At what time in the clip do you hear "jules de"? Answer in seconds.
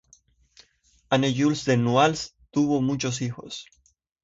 1.31-1.75